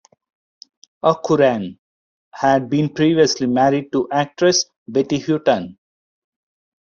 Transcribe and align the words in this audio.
O'Curran 1.03 1.77
had 2.31 2.71
been 2.71 2.89
previously 2.91 3.45
married 3.45 3.91
to 3.91 4.09
actress 4.11 4.65
Betty 4.87 5.19
Hutton. 5.19 5.77